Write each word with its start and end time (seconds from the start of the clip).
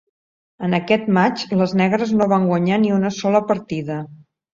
En 0.67 0.71
aquest 0.77 1.09
matx, 1.17 1.43
les 1.59 1.75
negres 1.81 2.13
no 2.21 2.27
van 2.31 2.47
guanyar 2.53 2.79
ni 2.85 2.91
una 2.95 3.13
sola 3.19 3.43
partida. 3.53 3.99